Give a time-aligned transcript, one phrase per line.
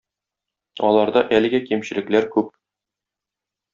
[0.87, 2.51] Аларда әлегә кимчелекләр күп.